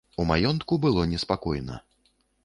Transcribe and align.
У 0.21 0.23
маёнтку 0.29 0.77
было 0.85 1.03
неспакойна. 1.11 1.77